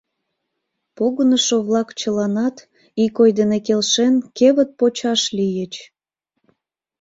Погынышо-влак 0.97 1.89
чыланат, 1.99 2.55
ик 3.03 3.15
ой 3.23 3.31
дене 3.39 3.57
келшен, 3.65 4.15
кевыт 4.37 4.69
почаш 4.79 5.21
лийыч. 5.37 5.73